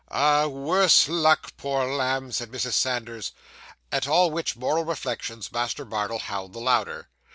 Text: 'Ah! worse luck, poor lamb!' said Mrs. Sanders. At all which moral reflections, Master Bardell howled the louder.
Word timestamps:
'Ah! 0.09 0.47
worse 0.47 1.07
luck, 1.07 1.53
poor 1.57 1.85
lamb!' 1.85 2.31
said 2.31 2.49
Mrs. 2.51 2.73
Sanders. 2.73 3.33
At 3.91 4.07
all 4.07 4.31
which 4.31 4.55
moral 4.55 4.83
reflections, 4.83 5.51
Master 5.51 5.85
Bardell 5.85 6.17
howled 6.17 6.53
the 6.53 6.59
louder. 6.59 7.07